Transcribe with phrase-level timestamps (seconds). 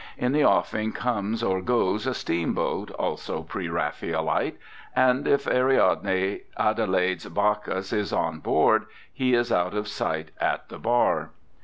[0.17, 4.57] In the offing comes or goes a steamboat, also pre Raphaelite;
[4.95, 10.79] and if Ariadne Adelaide's Bacchus is on board, he is out of sight at the
[10.79, 11.29] bar.